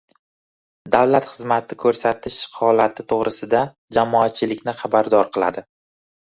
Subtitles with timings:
[0.95, 3.63] davlat xizmati ko’rsatish holati to’g’risida
[4.01, 5.69] jamoatchilikni xabardor qiladi.